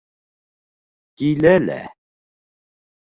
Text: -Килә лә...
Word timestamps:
-Килә 1.23 1.53
лә... 1.67 1.79